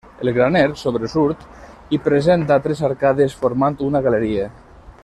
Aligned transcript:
El 0.23 0.29
graner, 0.35 0.69
sobresurt, 0.83 1.43
i 1.97 2.01
presenta 2.09 2.59
tres 2.65 2.83
arcades 2.91 3.39
formant 3.45 3.79
una 3.91 4.07
galeria. 4.09 4.51